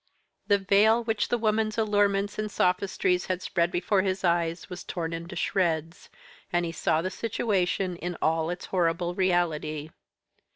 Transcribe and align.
The 0.47 0.57
veil 0.57 1.03
which 1.03 1.27
the 1.27 1.37
woman's 1.37 1.77
allurements 1.77 2.39
and 2.39 2.49
sophistries 2.51 3.27
had 3.27 3.43
spread 3.43 3.69
before 3.69 4.01
his 4.01 4.23
eyes 4.23 4.67
was 4.67 4.83
torn 4.83 5.13
into 5.13 5.35
shreds, 5.35 6.09
and 6.51 6.65
he 6.65 6.71
saw 6.71 7.03
the 7.03 7.11
situation 7.11 7.95
in 7.97 8.17
all 8.19 8.49
its 8.49 8.65
horrible 8.65 9.13
reality. 9.13 9.91